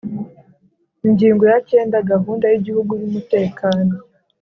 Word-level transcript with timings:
Ingingo 1.07 1.43
ya 1.51 1.57
cyenda 1.69 1.97
Gahunda 2.11 2.45
y 2.51 2.55
Igihugu 2.59 2.91
y 2.99 3.03
Umutekano 3.09 3.93